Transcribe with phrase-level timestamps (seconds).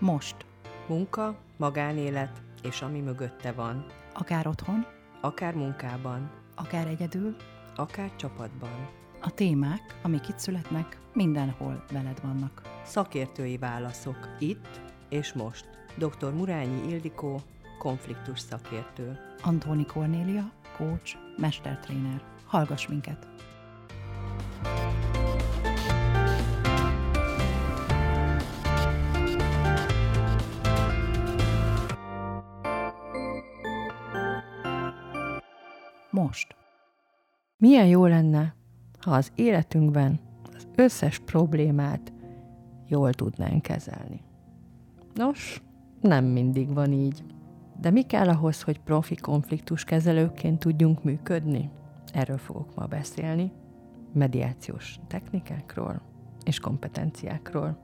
[0.00, 0.36] Most.
[0.88, 3.86] Munka, magánélet és ami mögötte van.
[4.14, 4.86] Akár otthon,
[5.20, 7.36] Akár munkában, akár egyedül,
[7.76, 8.88] akár csapatban.
[9.22, 12.62] a témák, amik itt születnek, mindenhol veled vannak.
[12.84, 15.68] Szakértői válaszok itt és most.
[15.96, 16.32] Dr.
[16.32, 17.40] Murányi Ildikó,
[17.78, 19.18] konfliktus szakértő.
[19.42, 22.22] Antóni Kornélia, coach, mestertréner.
[22.46, 23.26] Hallgass minket!
[36.10, 36.56] Most.
[37.56, 38.54] Milyen jó lenne,
[39.00, 40.20] ha az életünkben
[40.54, 42.12] az összes problémát
[42.86, 44.22] jól tudnánk kezelni.
[45.14, 45.62] Nos,
[46.00, 47.24] nem mindig van így.
[47.80, 51.70] De mi kell ahhoz, hogy profi konfliktus kezelőként tudjunk működni?
[52.12, 53.52] Erről fogok ma beszélni.
[54.12, 56.02] Mediációs technikákról
[56.44, 57.78] és kompetenciákról.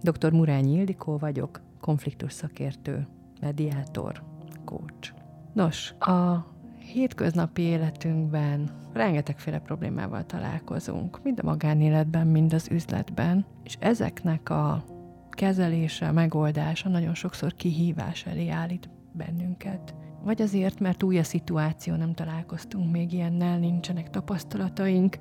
[0.00, 0.32] Dr.
[0.32, 3.08] Murányi Ildikó vagyok, konfliktus szakértő,
[3.40, 4.22] mediátor,
[4.64, 5.14] coach.
[5.52, 6.46] Nos, a
[6.92, 14.84] hétköznapi életünkben rengetegféle problémával találkozunk, mind a magánéletben, mind az üzletben, és ezeknek a
[15.30, 19.94] kezelése, megoldása nagyon sokszor kihívás elé állít bennünket.
[20.24, 25.18] Vagy azért, mert új a szituáció, nem találkoztunk még ilyennel, nincsenek tapasztalataink,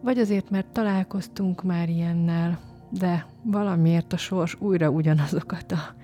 [0.00, 2.58] vagy azért, mert találkoztunk már ilyennel,
[2.90, 5.94] de valamiért a sors újra ugyanazokat a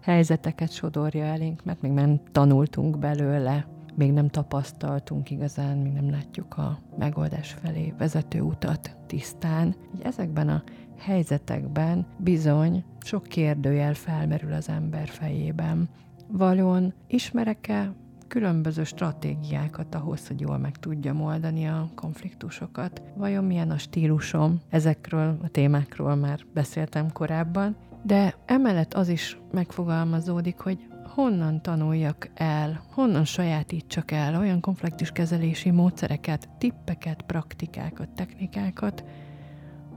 [0.00, 3.66] helyzeteket sodorja elénk, mert még nem tanultunk belőle,
[4.00, 9.74] még nem tapasztaltunk igazán, még nem látjuk a megoldás felé vezető utat tisztán.
[9.94, 10.62] Így ezekben a
[10.98, 15.88] helyzetekben bizony sok kérdőjel felmerül az ember fejében.
[16.28, 17.92] Valon ismerek-e
[18.28, 23.02] különböző stratégiákat ahhoz, hogy jól meg tudjam oldani a konfliktusokat?
[23.16, 24.60] Vajon milyen a stílusom?
[24.68, 30.89] Ezekről a témákról már beszéltem korábban, de emellett az is megfogalmazódik, hogy
[31.20, 39.04] honnan tanuljak el, honnan sajátítsak el olyan konfliktuskezelési módszereket, tippeket, praktikákat, technikákat,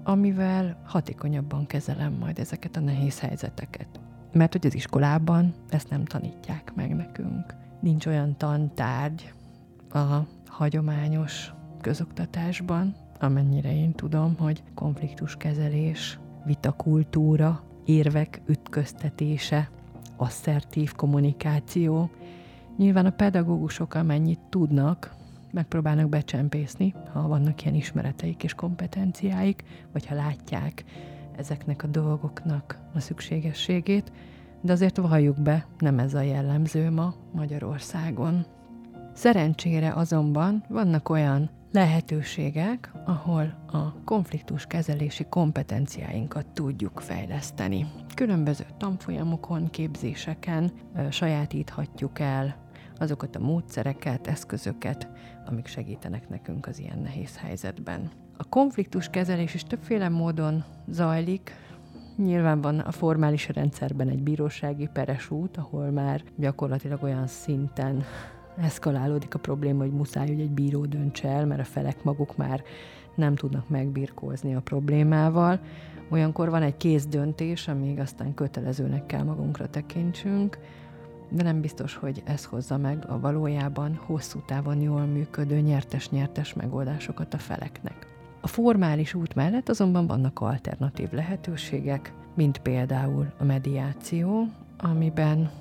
[0.04, 3.88] amivel hatékonyabban kezelem majd ezeket a nehéz helyzeteket.
[4.32, 7.56] Mert hogy az iskolában ezt nem tanítják meg nekünk.
[7.82, 9.34] Nincs olyan tantárgy
[9.90, 19.70] a hagyományos közoktatásban, amennyire én tudom, hogy konfliktuskezelés, vitakultúra, érvek ütköztetése,
[20.18, 22.10] asszertív kommunikáció.
[22.78, 25.16] Nyilván a pedagógusok amennyit tudnak,
[25.52, 30.84] megpróbálnak becsempészni, ha vannak ilyen ismereteik és kompetenciáik, vagy ha látják
[31.38, 34.12] ezeknek a dolgoknak a szükségességét,
[34.62, 38.46] de azért valljuk be, nem ez a jellemző ma Magyarországon.
[39.14, 47.86] Szerencsére azonban vannak olyan lehetőségek, ahol a konfliktus kezelési kompetenciáinkat tudjuk fejleszteni.
[48.16, 50.72] Különböző tanfolyamokon, képzéseken
[51.10, 52.56] sajátíthatjuk el
[52.98, 55.08] azokat a módszereket, eszközöket,
[55.46, 58.12] amik segítenek nekünk az ilyen nehéz helyzetben.
[58.38, 61.56] A konfliktus kezelés is többféle módon zajlik,
[62.18, 68.04] Nyilván van a formális rendszerben egy bírósági peres út, ahol már gyakorlatilag olyan szinten
[68.58, 72.64] eszkalálódik a probléma, hogy muszáj, hogy egy bíró döntse el, mert a felek maguk már
[73.16, 75.60] nem tudnak megbirkózni a problémával.
[76.10, 80.58] Olyankor van egy kézdöntés, amíg aztán kötelezőnek kell magunkra tekintsünk,
[81.30, 87.34] de nem biztos, hogy ez hozza meg a valójában hosszú távon jól működő nyertes-nyertes megoldásokat
[87.34, 88.08] a feleknek.
[88.42, 94.48] A formális út mellett azonban vannak alternatív lehetőségek, mint például a mediáció,
[94.78, 95.52] amiben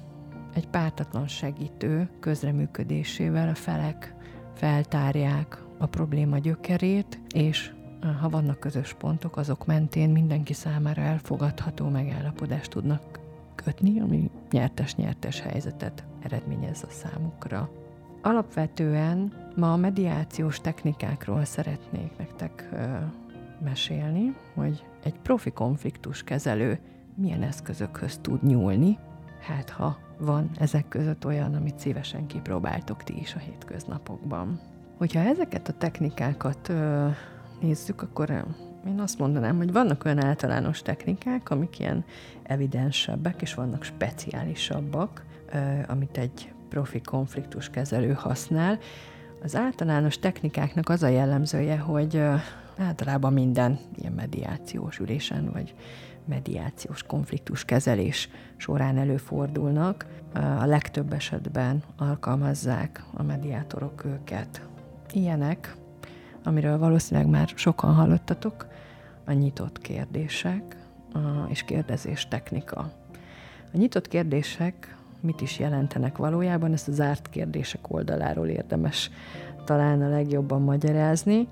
[0.54, 4.14] egy pártatlan segítő közreműködésével a felek
[4.54, 7.72] feltárják a probléma gyökerét, és
[8.20, 13.20] ha vannak közös pontok, azok mentén mindenki számára elfogadható megállapodást tudnak
[13.54, 17.70] kötni, ami nyertes-nyertes helyzetet eredményez a számukra.
[18.22, 22.76] Alapvetően ma a mediációs technikákról szeretnék nektek ö,
[23.64, 26.78] mesélni, hogy egy profi konfliktus kezelő
[27.14, 28.98] milyen eszközökhöz tud nyúlni,
[29.43, 34.61] hát ha van ezek között olyan, amit szívesen kipróbáltok ti is a hétköznapokban.
[34.99, 37.09] Hogyha ezeket a technikákat ö,
[37.61, 38.44] nézzük, akkor
[38.87, 42.05] én azt mondanám, hogy vannak olyan általános technikák, amik ilyen
[42.43, 45.59] evidensebbek, és vannak speciálisabbak, ö,
[45.89, 48.79] amit egy profi konfliktus kezelő használ.
[49.43, 52.35] Az általános technikáknak az a jellemzője, hogy ö,
[52.79, 55.75] általában minden ilyen mediációs ülésen, vagy
[56.24, 60.06] mediációs konfliktus kezelés során előfordulnak.
[60.34, 64.69] A legtöbb esetben alkalmazzák a mediátorok őket.
[65.12, 65.76] Ilyenek,
[66.44, 68.66] amiről valószínűleg már sokan hallottatok,
[69.24, 70.76] a nyitott kérdések
[71.48, 72.92] és kérdezés technika.
[73.72, 79.10] A nyitott kérdések mit is jelentenek valójában, ezt a zárt kérdések oldaláról érdemes
[79.64, 81.48] talán a legjobban magyarázni,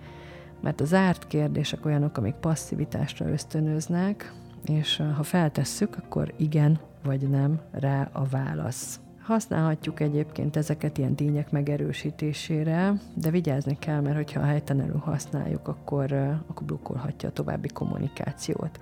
[0.61, 4.33] mert a zárt kérdések olyanok, amik passzivitásra ösztönöznek,
[4.67, 9.01] és ha feltesszük, akkor igen vagy nem rá a válasz.
[9.23, 16.13] Használhatjuk egyébként ezeket ilyen tények megerősítésére, de vigyázni kell, mert hogyha helytelenül használjuk, akkor,
[16.47, 18.81] akkor blokkolhatja a további kommunikációt.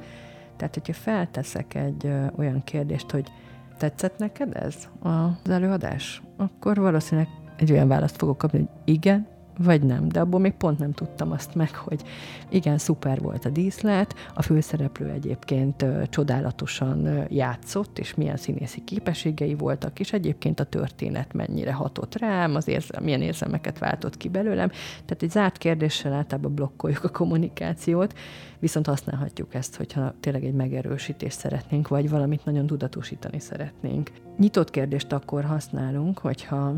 [0.56, 3.32] Tehát, hogyha felteszek egy olyan kérdést, hogy
[3.76, 9.26] tetszett neked ez az előadás, akkor valószínűleg egy olyan választ fogok kapni, hogy igen,
[9.58, 12.02] vagy nem, de abból még pont nem tudtam azt meg, hogy
[12.48, 20.00] igen, szuper volt a díszlet, a főszereplő egyébként csodálatosan játszott, és milyen színészi képességei voltak,
[20.00, 24.68] és egyébként a történet mennyire hatott rám, az érzel, milyen érzelmeket váltott ki belőlem.
[25.04, 28.14] Tehát egy zárt kérdéssel általában blokkoljuk a kommunikációt,
[28.58, 34.10] viszont használhatjuk ezt, hogyha tényleg egy megerősítést szeretnénk, vagy valamit nagyon tudatosítani szeretnénk.
[34.38, 36.74] Nyitott kérdést akkor használunk, hogyha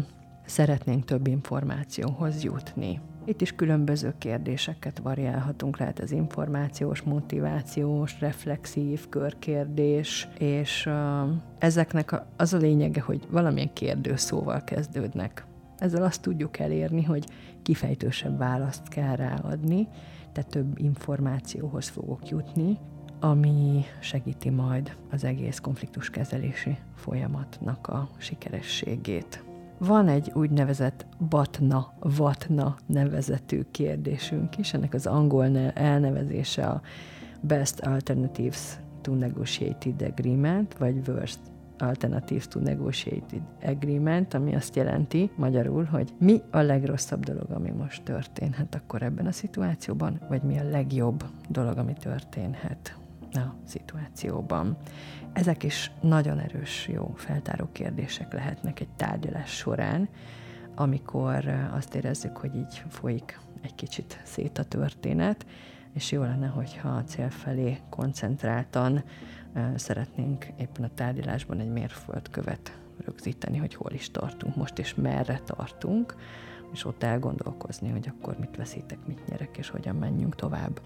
[0.50, 3.00] szeretnénk több információhoz jutni.
[3.24, 10.94] Itt is különböző kérdéseket variálhatunk, lehet ez információs, motivációs, reflexív körkérdés, és uh,
[11.58, 15.44] ezeknek az a lényege, hogy valamilyen kérdőszóval kezdődnek.
[15.78, 17.26] Ezzel azt tudjuk elérni, hogy
[17.62, 19.88] kifejtősebb választ kell ráadni,
[20.32, 22.78] tehát több információhoz fogok jutni,
[23.20, 29.49] ami segíti majd az egész konfliktuskezelési folyamatnak a sikerességét.
[29.86, 36.80] Van egy úgynevezett BATNA, VATNA nevezetű kérdésünk is, ennek az angol elnevezése a
[37.40, 41.38] Best Alternatives to Negotiated Agreement, vagy Worst
[41.78, 48.02] Alternatives to Negotiated Agreement, ami azt jelenti magyarul, hogy mi a legrosszabb dolog, ami most
[48.02, 52.99] történhet akkor ebben a szituációban, vagy mi a legjobb dolog, ami történhet
[53.36, 54.76] a szituációban.
[55.32, 60.08] Ezek is nagyon erős, jó feltáró kérdések lehetnek egy tárgyalás során,
[60.74, 65.46] amikor azt érezzük, hogy így folyik egy kicsit szét a történet,
[65.92, 69.04] és jó lenne, hogyha a cél felé koncentráltan
[69.74, 76.14] szeretnénk éppen a tárgyalásban egy mérföldkövet rögzíteni, hogy hol is tartunk most, és merre tartunk,
[76.72, 80.80] és ott elgondolkozni, hogy akkor mit veszítek, mit nyerek, és hogyan menjünk tovább.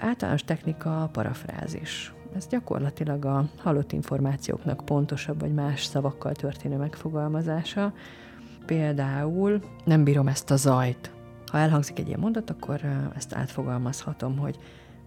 [0.00, 2.14] Általános technika a parafrázis.
[2.36, 7.92] Ez gyakorlatilag a halott információknak pontosabb vagy más szavakkal történő megfogalmazása.
[8.66, 11.12] Például nem bírom ezt a zajt.
[11.50, 12.80] Ha elhangzik egy ilyen mondat, akkor
[13.16, 14.58] ezt átfogalmazhatom, hogy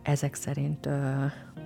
[0.02, 0.90] ezek szerint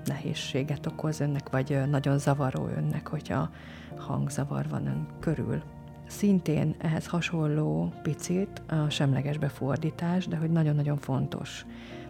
[0.06, 3.50] nehézséget okoz önnek, vagy nagyon zavaró önnek, hogyha
[3.98, 5.62] hangzavar van ön körül.
[6.08, 11.66] Szintén ehhez hasonló picit a semleges befordítás, de hogy nagyon-nagyon fontos.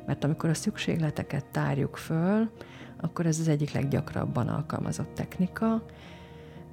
[0.09, 2.49] Mert amikor a szükségleteket tárjuk föl,
[3.01, 5.83] akkor ez az egyik leggyakrabban alkalmazott technika,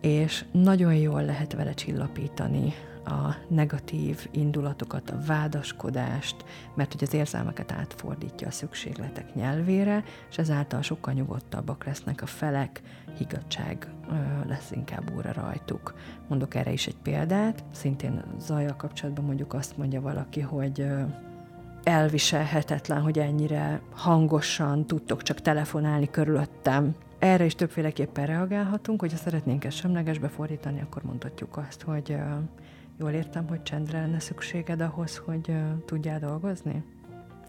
[0.00, 2.73] és nagyon jól lehet vele csillapítani
[3.05, 6.44] a negatív indulatokat, a vádaskodást,
[6.75, 12.82] mert hogy az érzelmeket átfordítja a szükségletek nyelvére, és ezáltal sokkal nyugodtabbak lesznek a felek,
[13.19, 13.89] higgadság
[14.47, 15.94] lesz inkább úra rajtuk.
[16.29, 20.87] Mondok erre is egy példát, szintén zajjal kapcsolatban mondjuk azt mondja valaki, hogy
[21.87, 26.94] elviselhetetlen, hogy ennyire hangosan tudtok csak telefonálni körülöttem.
[27.19, 32.17] Erre is többféleképpen reagálhatunk, hogyha szeretnénk ezt semlegesbe fordítani, akkor mondhatjuk azt, hogy
[32.99, 35.53] jól értem, hogy csendre lenne szükséged ahhoz, hogy
[35.84, 36.82] tudjál dolgozni.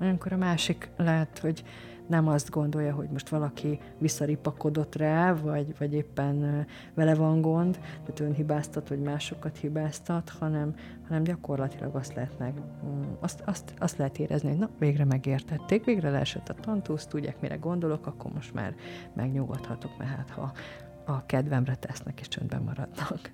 [0.02, 1.64] Olyankor a másik lehet, hogy
[2.08, 8.20] nem azt gondolja, hogy most valaki visszaripakodott rá, vagy, vagy éppen vele van gond, tehát
[8.20, 10.76] ön hibáztat, vagy másokat hibáztat, hanem,
[11.08, 12.54] hanem gyakorlatilag azt lehet, meg,
[12.86, 17.42] mm, azt, azt, azt lehet érezni, hogy na, végre megértették, végre leesett a tantusz, tudják,
[17.42, 18.76] mire gondolok, akkor most már
[19.14, 20.52] megnyugodhatok, mert hát ha
[21.06, 23.32] a kedvemre tesznek, és csöndben maradnak.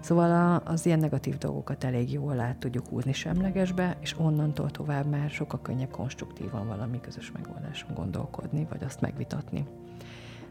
[0.00, 5.30] Szóval az ilyen negatív dolgokat elég jól át tudjuk húzni semlegesbe, és onnantól tovább már
[5.30, 9.66] sokkal könnyebb konstruktívan valami közös megoldáson gondolkodni, vagy azt megvitatni.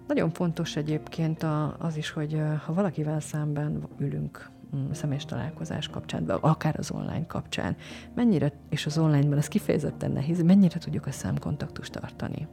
[0.07, 1.45] Nagyon fontos egyébként
[1.77, 7.75] az is, hogy ha valakivel szemben ülünk mm, személyes találkozás kapcsán, akár az online kapcsán,
[8.15, 12.47] mennyire, és az online-ban ez kifejezetten nehéz, mennyire tudjuk a szemkontaktust tartani.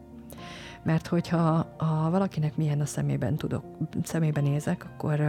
[0.86, 3.64] Mert hogyha ha valakinek milyen a szemében tudok,
[4.02, 5.20] szemébe nézek, akkor,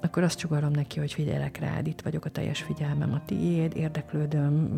[0.00, 4.68] akkor azt csugarom neki, hogy figyelek rád, itt vagyok a teljes figyelmem a tiéd, érdeklődöm,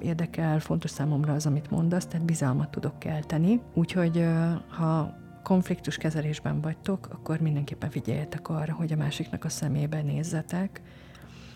[0.00, 3.60] érdekel, fontos számomra az, amit mondasz, tehát bizalmat tudok kelteni.
[3.74, 4.26] Úgyhogy
[4.68, 10.82] ha konfliktus kezelésben vagytok, akkor mindenképpen figyeljetek arra, hogy a másiknak a szemébe nézzetek,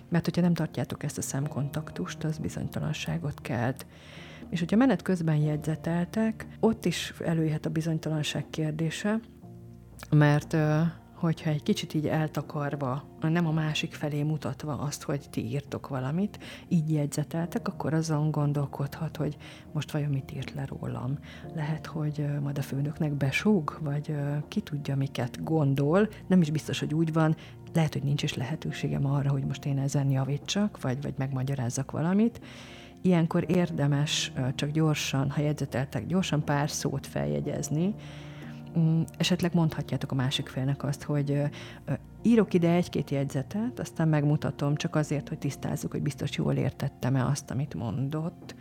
[0.09, 3.87] mert hogyha nem tartjátok ezt a szemkontaktust, az bizonytalanságot kelt.
[4.51, 9.21] És hogyha menet közben jegyzeteltek, ott is előjöhet a bizonytalanság kérdése,
[10.11, 10.57] mert
[11.15, 16.39] hogyha egy kicsit így eltakarva, nem a másik felé mutatva azt, hogy ti írtok valamit,
[16.69, 19.37] így jegyzeteltek, akkor azon gondolkodhat, hogy
[19.73, 21.19] most vajon mit írt le rólam.
[21.55, 24.15] Lehet, hogy majd a főnöknek besúg, vagy
[24.49, 27.37] ki tudja, miket gondol, nem is biztos, hogy úgy van,
[27.73, 32.41] lehet, hogy nincs is lehetőségem arra, hogy most én ezen javítsak, vagy, vagy megmagyarázzak valamit.
[33.03, 37.95] Ilyenkor érdemes csak gyorsan, ha jegyzeteltek, gyorsan pár szót feljegyezni,
[38.79, 41.43] Mm, esetleg mondhatjátok a másik félnek azt, hogy
[42.23, 47.51] írok ide egy-két jegyzetet, aztán megmutatom csak azért, hogy tisztázzuk, hogy biztos jól értettem-e azt,
[47.51, 48.55] amit mondott,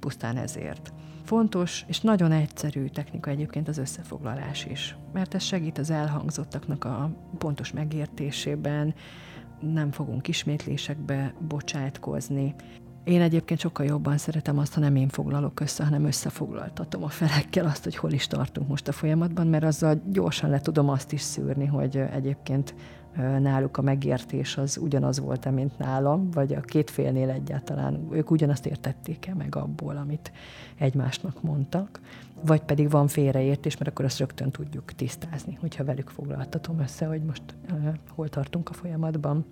[0.00, 0.92] pusztán ezért.
[1.22, 7.10] Fontos és nagyon egyszerű technika egyébként az összefoglalás is, mert ez segít az elhangzottaknak a
[7.38, 8.94] pontos megértésében,
[9.60, 12.54] nem fogunk ismétlésekbe bocsátkozni,
[13.04, 17.66] én egyébként sokkal jobban szeretem azt, ha nem én foglalok össze, hanem összefoglaltatom a felekkel
[17.66, 21.20] azt, hogy hol is tartunk most a folyamatban, mert azzal gyorsan le tudom azt is
[21.20, 22.74] szűrni, hogy egyébként
[23.16, 28.66] náluk a megértés az ugyanaz volt-e, mint nálam, vagy a két félnél egyáltalán ők ugyanazt
[28.66, 30.32] értették-e meg abból, amit
[30.78, 32.00] egymásnak mondtak,
[32.40, 37.22] vagy pedig van félreértés, mert akkor azt rögtön tudjuk tisztázni, hogyha velük foglaltatom össze, hogy
[37.22, 37.42] most
[37.72, 39.44] uh, hol tartunk a folyamatban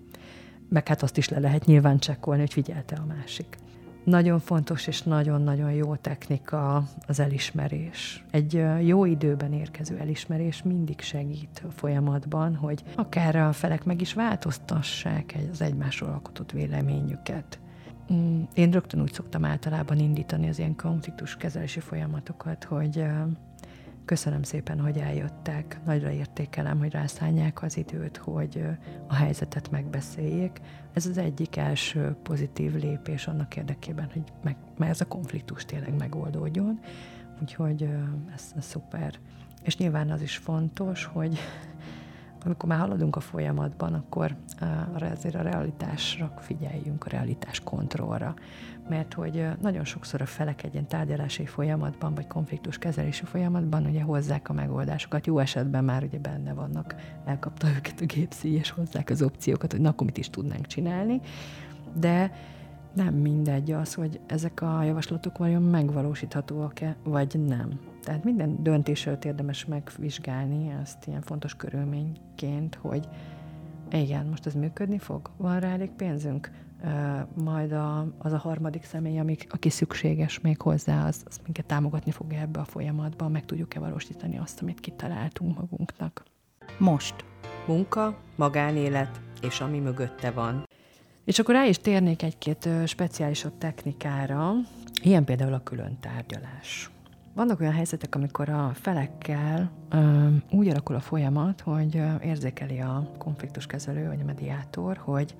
[0.73, 3.57] meg hát azt is le lehet nyilván csekkolni, hogy figyelte a másik.
[4.03, 8.25] Nagyon fontos és nagyon-nagyon jó technika az elismerés.
[8.31, 14.13] Egy jó időben érkező elismerés mindig segít a folyamatban, hogy akár a felek meg is
[14.13, 17.59] változtassák az egymásról alkotott véleményüket.
[18.13, 23.05] Mm, én rögtön úgy szoktam általában indítani az ilyen konfliktus kezelési folyamatokat, hogy
[24.05, 25.79] Köszönöm szépen, hogy eljöttek.
[25.85, 28.63] Nagyra értékelem, hogy rászállják az időt, hogy
[29.07, 30.61] a helyzetet megbeszéljék.
[30.93, 34.55] Ez az egyik első pozitív lépés annak érdekében, hogy meg,
[34.89, 36.79] ez a konfliktus tényleg megoldódjon.
[37.41, 37.89] Úgyhogy
[38.35, 39.19] ez, ez szuper.
[39.63, 41.39] És nyilván az is fontos, hogy
[42.45, 44.35] amikor már haladunk a folyamatban, akkor
[45.11, 48.33] azért a realitásra figyeljünk, a realitás kontrollra.
[48.89, 54.01] Mert hogy nagyon sokszor a felek egy ilyen tárgyalási folyamatban, vagy konfliktus kezelési folyamatban ugye
[54.01, 55.25] hozzák a megoldásokat.
[55.25, 56.95] Jó esetben már ugye benne vannak,
[57.25, 61.21] elkapta őket a gépszíj, és hozzák az opciókat, hogy na, akkor mit is tudnánk csinálni.
[61.93, 62.31] De
[62.93, 67.79] nem mindegy az, hogy ezek a javaslatok vajon megvalósíthatóak-e, vagy nem.
[68.03, 73.07] Tehát minden döntés előtt érdemes megvizsgálni ezt ilyen fontos körülményként, hogy
[73.91, 75.29] igen, most ez működni fog?
[75.37, 76.51] Van rá elég pénzünk?
[77.43, 82.11] majd a, az a harmadik személy, amik, aki szükséges még hozzá, az, az minket támogatni
[82.11, 86.23] fog ebbe a folyamatban, meg tudjuk-e valósítani azt, amit kitaláltunk magunknak.
[86.77, 87.15] Most.
[87.67, 90.67] Munka, magánélet, és ami mögötte van.
[91.25, 94.53] És akkor rá is térnék egy-két speciálisabb technikára,
[95.03, 96.91] ilyen például a külön tárgyalás.
[97.35, 104.07] Vannak olyan helyzetek, amikor a felekkel ö, úgy alakul a folyamat, hogy érzékeli a konfliktuskezelő
[104.07, 105.35] vagy a mediátor, hogy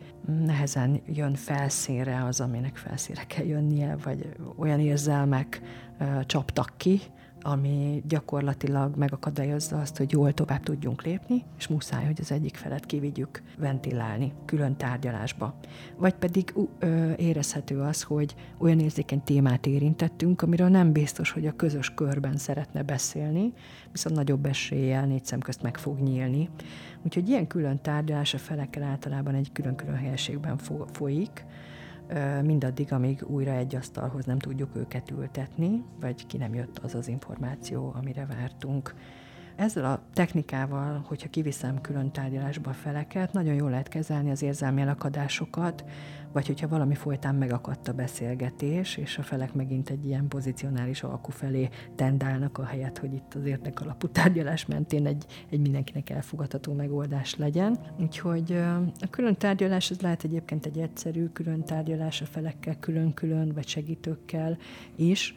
[0.45, 5.61] nehezen jön felszínre az, aminek felszínre kell jönnie, vagy olyan érzelmek
[5.99, 7.01] ö, csaptak ki,
[7.43, 12.85] ami gyakorlatilag megakadályozza azt, hogy jól tovább tudjunk lépni, és muszáj, hogy az egyik felet
[12.85, 15.55] kivigyük ventilálni, külön tárgyalásba.
[15.97, 21.55] Vagy pedig ö, érezhető az, hogy olyan érzékeny témát érintettünk, amiről nem biztos, hogy a
[21.55, 23.53] közös körben szeretne beszélni,
[23.91, 26.49] viszont nagyobb eséllyel négy szem közt meg fog nyílni.
[27.01, 30.57] Úgyhogy ilyen külön tárgyalás a felekkel általában egy külön-külön helyiségben
[30.91, 31.45] folyik,
[32.43, 37.07] mindaddig, amíg újra egy asztalhoz nem tudjuk őket ültetni, vagy ki nem jött az az
[37.07, 38.93] információ, amire vártunk.
[39.55, 44.81] Ezzel a technikával, hogyha kiviszem külön tárgyalásba a feleket, nagyon jól lehet kezelni az érzelmi
[44.81, 45.83] elakadásokat,
[46.31, 51.31] vagy hogyha valami folytán megakadt a beszélgetés, és a felek megint egy ilyen pozicionális alkú
[51.31, 57.35] felé tendálnak a helyet, hogy itt az alapú tárgyalás mentén egy, egy mindenkinek elfogadható megoldás
[57.35, 57.79] legyen.
[57.99, 58.51] Úgyhogy
[58.99, 64.57] a külön tárgyalás az lehet egyébként egy egyszerű külön tárgyalás a felekkel külön-külön, vagy segítőkkel
[64.95, 65.35] is,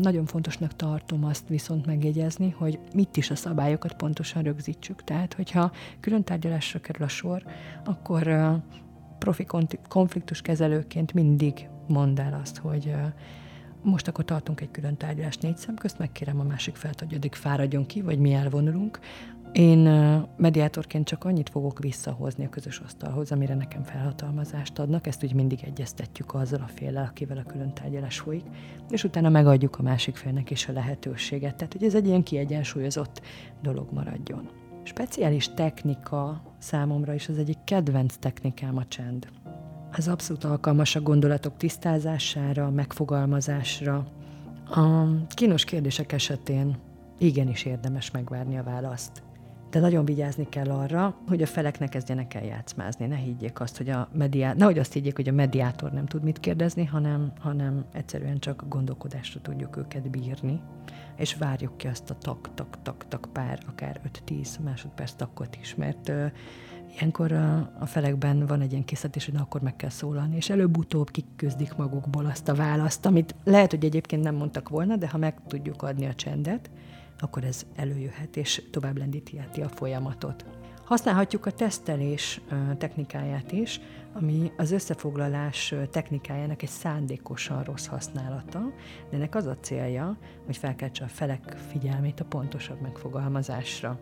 [0.00, 5.04] nagyon fontosnak tartom azt viszont megjegyezni, hogy mit is a szabályokat pontosan rögzítsük.
[5.04, 7.42] Tehát, hogyha külön tárgyalásra kerül a sor,
[7.84, 8.52] akkor
[9.18, 9.46] profi
[9.88, 12.94] konfliktus kezelőként mindig mondd el azt, hogy
[13.82, 17.34] most akkor tartunk egy külön tárgyalást négy szem közt, megkérem a másik felt, hogy addig
[17.34, 18.98] fáradjon ki, vagy mi elvonulunk.
[19.52, 19.78] Én
[20.36, 25.58] mediátorként csak annyit fogok visszahozni a közös asztalhoz, amire nekem felhatalmazást adnak, ezt úgy mindig
[25.64, 28.44] egyeztetjük azzal a féllel, akivel a külön tárgyalás folyik,
[28.90, 33.20] és utána megadjuk a másik félnek is a lehetőséget, tehát hogy ez egy ilyen kiegyensúlyozott
[33.62, 34.48] dolog maradjon.
[34.82, 39.28] Speciális technika számomra is az egyik kedvenc technikám a csend.
[39.92, 44.06] Ez abszolút alkalmas a gondolatok tisztázására, megfogalmazásra.
[44.70, 46.76] A kínos kérdések esetén
[47.18, 49.22] igenis érdemes megvárni a választ.
[49.70, 53.76] De nagyon vigyázni kell arra, hogy a felek ne kezdjenek el játszmázni, ne higgyék azt,
[53.76, 54.52] hogy a mediá...
[54.52, 59.40] nehogy azt higgyék, hogy a mediátor nem tud mit kérdezni, hanem, hanem egyszerűen csak gondolkodásra
[59.40, 60.60] tudjuk őket bírni,
[61.16, 66.30] és várjuk ki azt a tak-tak-tak-tak pár, akár 5-10 másodperc takkot is, mert uh,
[66.94, 70.50] ilyenkor a, a felekben van egy ilyen készítés, hogy na, akkor meg kell szólalni, és
[70.50, 75.18] előbb-utóbb kiküzdik magukból azt a választ, amit lehet, hogy egyébként nem mondtak volna, de ha
[75.18, 76.70] meg tudjuk adni a csendet,
[77.18, 80.44] akkor ez előjöhet, és tovább lendítheti a folyamatot.
[80.84, 82.40] Használhatjuk a tesztelés
[82.78, 83.80] technikáját is,
[84.12, 88.72] ami az összefoglalás technikájának egy szándékosan rossz használata,
[89.10, 94.00] de ennek az a célja, hogy felkeltse a felek figyelmét a pontosabb megfogalmazásra.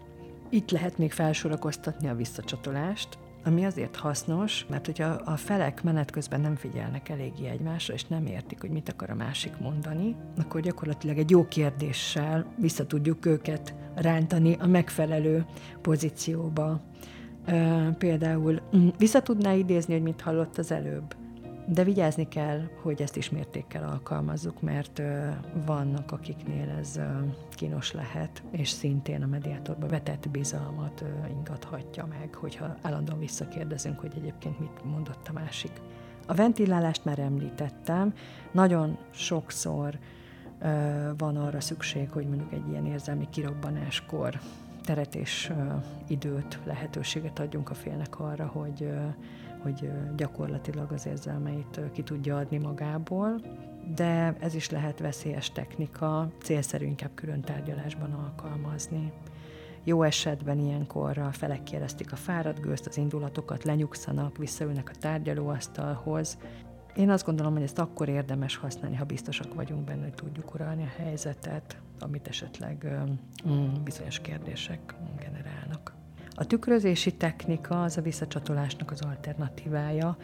[0.51, 6.41] Itt lehet még felsorakoztatni a visszacsatolást, ami azért hasznos, mert hogyha a felek menet közben
[6.41, 11.19] nem figyelnek eléggé egymásra, és nem értik, hogy mit akar a másik mondani, akkor gyakorlatilag
[11.19, 15.47] egy jó kérdéssel vissza tudjuk őket rántani a megfelelő
[15.81, 16.81] pozícióba.
[17.99, 21.17] Például mm, vissza tudná idézni, hogy mit hallott az előbb,
[21.69, 25.03] de vigyázni kell, hogy ezt ismértékkel alkalmazzuk, mert
[25.67, 27.01] vannak, akiknél ez
[27.51, 34.59] kínos lehet, és szintén a mediátorba vetett bizalmat ingathatja meg, hogyha állandóan visszakérdezünk, hogy egyébként
[34.59, 35.81] mit mondott a másik.
[36.27, 38.15] A ventilálást már említettem,
[38.53, 39.99] nagyon sokszor
[41.17, 44.41] van arra szükség, hogy mondjuk egy ilyen érzelmi kirobbanáskor
[44.85, 45.53] teret és
[46.07, 48.91] időt, lehetőséget adjunk a félnek arra, hogy
[49.67, 53.41] hogy gyakorlatilag az érzelmeit ki tudja adni magából,
[53.95, 59.13] de ez is lehet veszélyes technika, célszerű inkább külön tárgyalásban alkalmazni.
[59.85, 66.39] Jó esetben ilyenkor a felek kéreztik a fáradt gőzt, az indulatokat, lenyugszanak, visszaülnek a tárgyalóasztalhoz.
[66.97, 70.83] Én azt gondolom, hogy ezt akkor érdemes használni, ha biztosak vagyunk benne, hogy tudjuk uralni
[70.83, 72.87] a helyzetet, amit esetleg
[73.49, 75.56] mm, bizonyos kérdések generálnak.
[76.39, 80.17] A tükrözési technika az a visszacsatolásnak az alternatívája,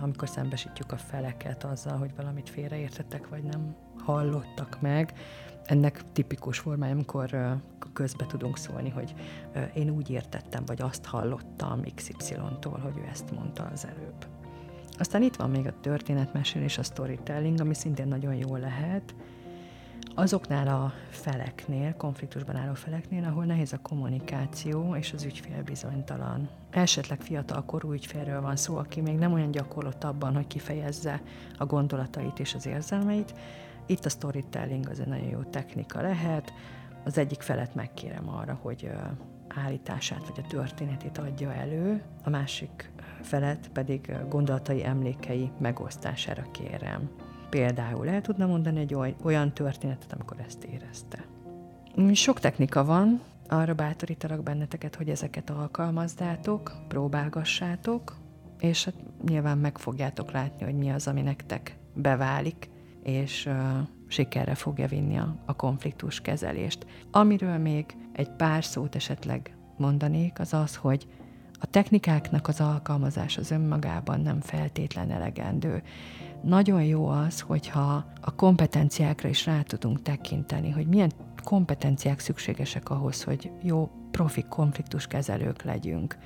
[0.00, 5.12] amikor szembesítjük a feleket azzal, hogy valamit félreértettek, vagy nem hallottak meg.
[5.64, 7.56] Ennek tipikus formája, amikor
[7.92, 9.14] közbe tudunk szólni, hogy
[9.74, 14.26] én úgy értettem, vagy azt hallottam XY-tól, hogy ő ezt mondta az előbb.
[14.98, 19.14] Aztán itt van még a történetmesélés, a storytelling, ami szintén nagyon jó lehet,
[20.14, 26.48] azoknál a feleknél, konfliktusban álló feleknél, ahol nehéz a kommunikáció és az ügyfél bizonytalan.
[26.70, 31.22] Esetleg fiatal korú ügyfélről van szó, aki még nem olyan gyakorlott abban, hogy kifejezze
[31.58, 33.34] a gondolatait és az érzelmeit.
[33.86, 36.52] Itt a storytelling az egy nagyon jó technika lehet.
[37.04, 38.90] Az egyik felet megkérem arra, hogy
[39.48, 42.90] állítását vagy a történetét adja elő, a másik
[43.22, 47.10] felet pedig gondolatai, emlékei megosztására kérem.
[47.52, 51.24] Például el tudna mondani egy olyan történetet, amikor ezt érezte.
[52.12, 58.16] Sok technika van, arra bátorítalak benneteket, hogy ezeket alkalmazzátok, próbálgassátok,
[58.58, 58.94] és hát
[59.28, 62.70] nyilván meg fogjátok látni, hogy mi az, ami nektek beválik,
[63.02, 63.54] és uh,
[64.08, 66.86] sikerre fogja vinni a, a konfliktus kezelést.
[67.10, 71.06] Amiről még egy pár szót esetleg mondanék, az az, hogy
[71.60, 75.82] a technikáknak az alkalmazás az önmagában nem feltétlen elegendő
[76.44, 81.12] nagyon jó az, hogyha a kompetenciákra is rá tudunk tekinteni, hogy milyen
[81.44, 86.16] kompetenciák szükségesek ahhoz, hogy jó profi konfliktuskezelők legyünk.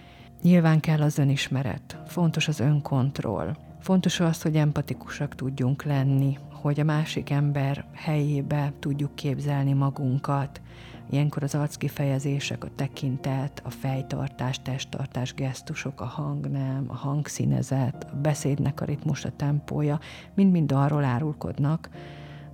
[0.42, 6.84] Nyilván kell az önismeret, fontos az önkontroll, fontos az, hogy empatikusak tudjunk lenni, hogy a
[6.84, 10.60] másik ember helyébe tudjuk képzelni magunkat,
[11.10, 18.80] Ilyenkor az arckifejezések, a tekintet, a fejtartás, testtartás, gesztusok, a hangnem, a hangszínezet, a beszédnek
[18.80, 20.00] a ritmus, a tempója,
[20.34, 21.88] mind-mind arról árulkodnak,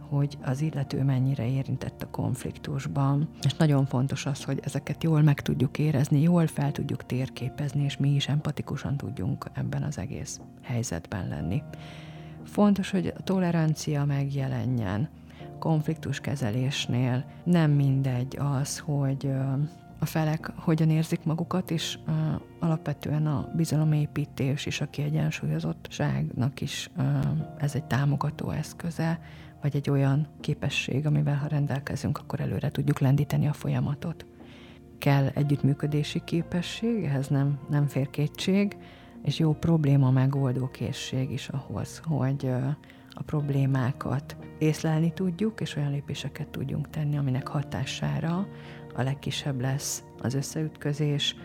[0.09, 3.29] hogy az illető mennyire érintett a konfliktusban.
[3.43, 7.97] És nagyon fontos az, hogy ezeket jól meg tudjuk érezni, jól fel tudjuk térképezni, és
[7.97, 11.63] mi is empatikusan tudjunk ebben az egész helyzetben lenni.
[12.45, 15.09] Fontos, hogy a tolerancia megjelenjen
[15.59, 19.31] konfliktuskezelésnél nem mindegy az, hogy
[19.99, 21.99] a felek hogyan érzik magukat, és
[22.61, 26.91] alapvetően a bizalomépítés és a kiegyensúlyozottságnak is
[27.59, 29.21] ez egy támogató eszköze,
[29.61, 34.27] vagy egy olyan képesség, amivel ha rendelkezünk, akkor előre tudjuk lendíteni a folyamatot.
[34.99, 38.77] Kell együttműködési képesség, ehhez nem, nem fér kétség,
[39.23, 42.51] és jó probléma megoldó készség is ahhoz, hogy
[43.11, 48.47] a problémákat észlelni tudjuk, és olyan lépéseket tudjunk tenni, aminek hatására
[48.95, 51.37] a legkisebb lesz az összeütközés,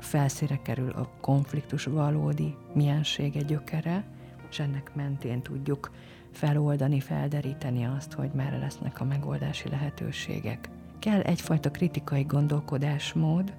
[0.00, 4.04] felszíre kerül a konfliktus valódi miensége gyökere,
[4.50, 5.90] és ennek mentén tudjuk
[6.32, 10.68] feloldani, felderíteni azt, hogy merre lesznek a megoldási lehetőségek.
[10.98, 13.54] kell egyfajta kritikai gondolkodásmód,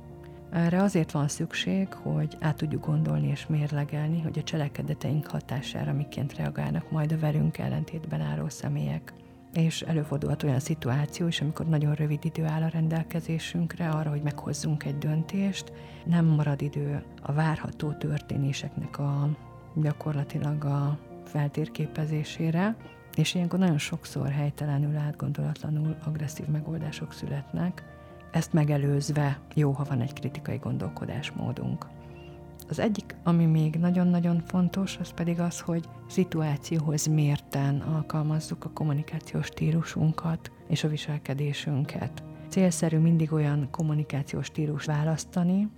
[0.52, 6.36] erre azért van szükség, hogy át tudjuk gondolni és mérlegelni, hogy a cselekedeteink hatására miként
[6.36, 9.14] reagálnak majd a velünk ellentétben álló személyek.
[9.54, 14.84] És előfordulhat olyan szituáció is, amikor nagyon rövid idő áll a rendelkezésünkre arra, hogy meghozzunk
[14.84, 15.72] egy döntést,
[16.06, 19.30] nem marad idő a várható történéseknek a
[19.76, 22.76] gyakorlatilag a feltérképezésére,
[23.16, 27.97] és ilyenkor nagyon sokszor helytelenül, átgondolatlanul agresszív megoldások születnek,
[28.32, 31.86] ezt megelőzve jó, ha van egy kritikai gondolkodásmódunk.
[32.70, 39.46] Az egyik, ami még nagyon-nagyon fontos, az pedig az, hogy szituációhoz mérten alkalmazzuk a kommunikációs
[39.46, 42.24] stílusunkat és a viselkedésünket.
[42.50, 45.70] Célszerű mindig olyan kommunikációs stílus választani,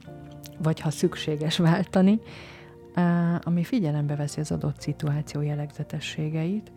[0.58, 2.20] vagy ha szükséges váltani,
[3.44, 6.72] ami figyelembe veszi az adott szituáció jellegzetességeit,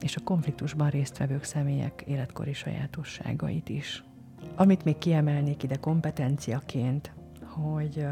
[0.00, 4.04] és a konfliktusban résztvevők személyek életkori sajátosságait is.
[4.54, 7.12] Amit még kiemelnék ide kompetenciaként,
[7.46, 8.06] hogy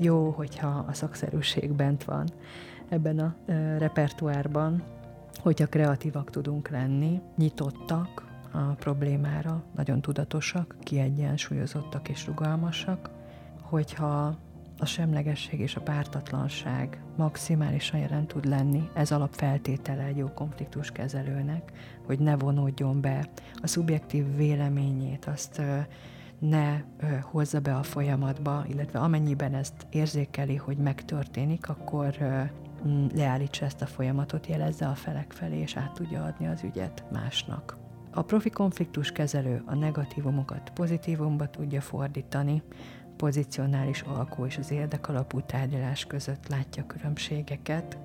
[0.00, 2.28] jó, hogyha a szakszerűség bent van
[2.88, 3.34] ebben a
[3.78, 4.82] repertoárban,
[5.40, 13.10] hogyha kreatívak tudunk lenni, nyitottak a problémára, nagyon tudatosak, kiegyensúlyozottak és rugalmasak,
[13.60, 14.36] hogyha
[14.82, 18.88] a semlegesség és a pártatlanság maximálisan jelen tud lenni.
[18.94, 21.72] Ez alapfeltétele egy jó konfliktuskezelőnek,
[22.06, 23.28] hogy ne vonódjon be
[23.62, 25.62] a szubjektív véleményét, azt
[26.38, 26.80] ne
[27.20, 32.16] hozza be a folyamatba, illetve amennyiben ezt érzékeli, hogy megtörténik, akkor
[33.14, 37.80] leállítsa ezt a folyamatot, jelezze a felek felé, és át tudja adni az ügyet másnak.
[38.14, 42.62] A profi konfliktus kezelő a negatívumokat pozitívumba tudja fordítani,
[43.16, 47.98] pozicionális alkó és az érdekalapú tárgyalás között látja különbségeket,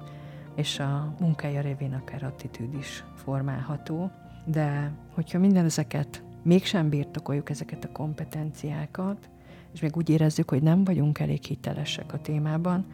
[0.56, 4.12] és a munkája révén akár attitűd is formálható.
[4.46, 9.30] De hogyha minden ezeket mégsem birtokoljuk ezeket a kompetenciákat,
[9.74, 12.86] és még úgy érezzük, hogy nem vagyunk elég hitelesek a témában,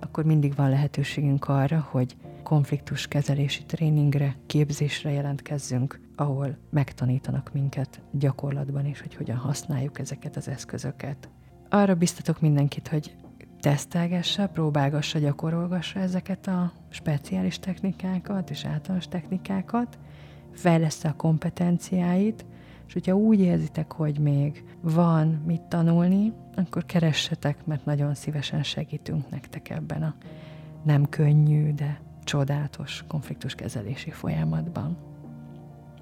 [0.00, 8.86] akkor mindig van lehetőségünk arra, hogy konfliktus kezelési tréningre, képzésre jelentkezzünk, ahol megtanítanak minket gyakorlatban
[8.86, 11.28] is, hogy hogyan használjuk ezeket az eszközöket
[11.68, 13.16] arra biztatok mindenkit, hogy
[13.60, 19.98] tesztelgesse, próbálgassa, gyakorolgassa ezeket a speciális technikákat és általános technikákat,
[20.52, 22.44] fejlesz a kompetenciáit,
[22.86, 29.30] és hogyha úgy érzitek, hogy még van mit tanulni, akkor keressetek, mert nagyon szívesen segítünk
[29.30, 30.14] nektek ebben a
[30.84, 34.96] nem könnyű, de csodálatos konfliktuskezelési folyamatban.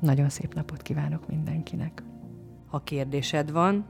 [0.00, 2.03] Nagyon szép napot kívánok mindenkinek!
[2.66, 3.85] Ha kérdésed van,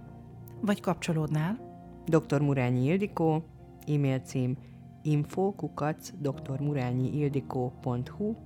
[0.61, 1.73] vagy kapcsolódnál,
[2.05, 2.41] Dr.
[2.41, 3.45] Murányi Ildikó,
[3.87, 4.57] e-mail cím
[5.03, 8.37] infokukac drmurányiildikó.hu,